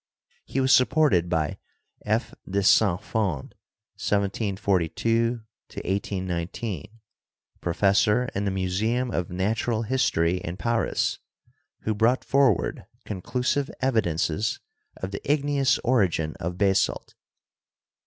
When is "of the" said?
14.97-15.21